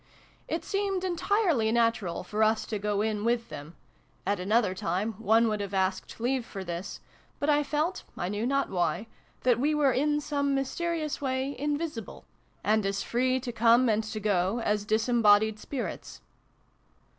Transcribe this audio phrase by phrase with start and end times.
[0.47, 3.75] It seemed entirely natural for us to go in with them:
[4.25, 7.01] at another time one would have asked leave for this,
[7.39, 9.05] but I felt, I knew not why,
[9.43, 12.25] that we were in some mysterious way invisible,
[12.63, 16.21] and as free to come and to go as disembodied spirits.